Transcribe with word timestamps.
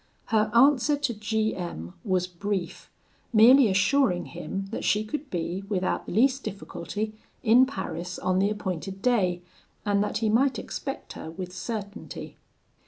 "Her 0.33 0.49
answer 0.55 0.97
to 0.97 1.13
G 1.13 1.55
M 1.55 1.93
was 2.03 2.25
brief, 2.25 2.89
merely 3.31 3.67
assuring 3.69 4.25
him 4.25 4.65
that 4.71 4.83
she 4.83 5.03
could 5.03 5.29
be, 5.29 5.63
without 5.69 6.07
the 6.07 6.11
least 6.13 6.43
difficulty, 6.43 7.13
in 7.43 7.67
Paris 7.67 8.17
on 8.17 8.39
the 8.39 8.49
appointed 8.49 9.03
day 9.03 9.43
and 9.85 10.03
that 10.03 10.17
he 10.17 10.27
might 10.29 10.57
expect 10.57 11.13
her 11.13 11.29
with 11.29 11.55
certainty. 11.55 12.35